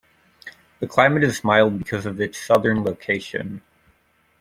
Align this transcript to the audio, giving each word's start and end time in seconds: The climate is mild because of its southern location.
The 0.79 0.87
climate 0.87 1.21
is 1.23 1.43
mild 1.43 1.77
because 1.77 2.07
of 2.07 2.19
its 2.19 2.43
southern 2.43 2.83
location. 2.83 3.61